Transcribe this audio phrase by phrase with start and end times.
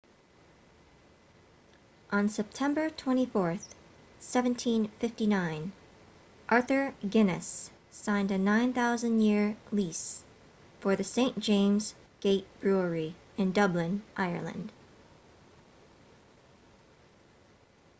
[2.11, 5.71] on september 24 1759
[6.49, 10.23] arthur guinness signed a 9,000 year lease
[10.79, 14.71] for the st james' gate brewery in dublin ireland